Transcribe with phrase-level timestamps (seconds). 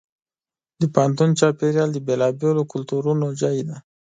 [0.81, 3.77] د پوهنتون چاپېریال د بېلابېلو کلتورونو ځای دی.